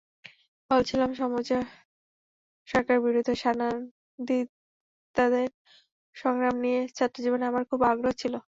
বলেছিলাম 0.71 1.09
সামোজা 1.19 1.59
সরকারের 2.67 3.03
বিরুদ্ধে 3.05 3.33
সান্দানিস্তাদের 3.43 5.47
সংগ্রাম 6.15 6.55
নিয়ে 6.63 6.79
ছাত্রজীবনে 6.97 7.45
আমার 7.47 7.63
খুব 7.69 7.79
আগ্রহ 7.91 8.13
ছিল। 8.21 8.33